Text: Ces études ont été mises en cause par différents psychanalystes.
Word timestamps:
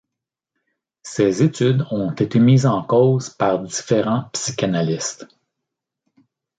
Ces 1.03 1.43
études 1.43 1.85
ont 1.91 2.09
été 2.13 2.39
mises 2.39 2.65
en 2.65 2.81
cause 2.83 3.29
par 3.29 3.59
différents 3.59 4.29
psychanalystes. 4.33 5.27